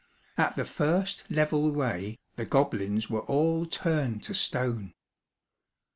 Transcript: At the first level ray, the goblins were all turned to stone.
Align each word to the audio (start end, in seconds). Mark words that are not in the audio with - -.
At 0.35 0.55
the 0.55 0.65
first 0.65 1.29
level 1.29 1.71
ray, 1.73 2.17
the 2.35 2.43
goblins 2.43 3.07
were 3.07 3.21
all 3.21 3.67
turned 3.67 4.23
to 4.23 4.33
stone. 4.33 4.95